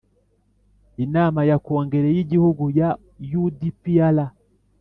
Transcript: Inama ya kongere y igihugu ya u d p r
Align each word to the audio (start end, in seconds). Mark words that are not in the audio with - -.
Inama 1.05 1.39
ya 1.49 1.57
kongere 1.65 2.09
y 2.15 2.19
igihugu 2.23 2.63
ya 2.79 2.89
u 3.41 3.43
d 3.57 3.59
p 3.81 3.83
r 4.15 4.17